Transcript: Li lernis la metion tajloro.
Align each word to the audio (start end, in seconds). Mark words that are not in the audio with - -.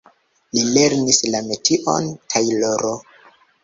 Li 0.57 0.63
lernis 0.77 1.21
la 1.35 1.43
metion 1.51 2.11
tajloro. 2.35 3.01